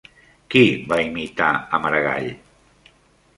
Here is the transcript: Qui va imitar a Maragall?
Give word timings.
Qui 0.53 0.61
va 0.93 0.97
imitar 1.07 1.51
a 1.59 1.81
Maragall? 1.85 2.31